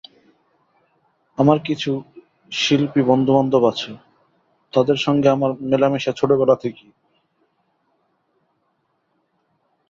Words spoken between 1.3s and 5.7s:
আমার কিছু শিল্পী বন্ধুবান্ধব আছে, তাদের সঙ্গে আমার